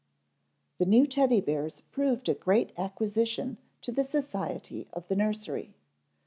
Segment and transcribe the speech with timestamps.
[0.79, 5.75] _THE new Teddy bears proved a great acquisition to the society of the nursery.